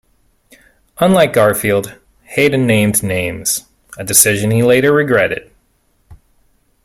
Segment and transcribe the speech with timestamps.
[0.97, 3.65] Unlike Garfield, Hayden "named names",
[3.99, 5.51] a decision he later regretted.